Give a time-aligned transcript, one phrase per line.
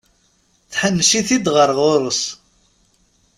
[0.71, 2.21] Tḥennec-it-d ɣer ɣur-s.